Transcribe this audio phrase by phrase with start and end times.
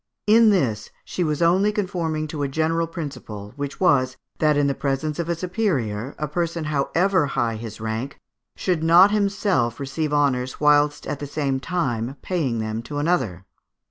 [0.25, 4.73] In this she was only conforming to a general principle, which was, that in the
[4.73, 8.17] presence of a superior, a person, however high his rank,
[8.55, 13.45] should not himself receive honours whilst at the same time paying them to another.